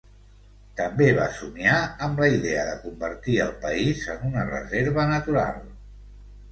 [0.79, 1.75] També va somniar
[2.07, 5.67] amb la idea de convertir el país en una reserva natural.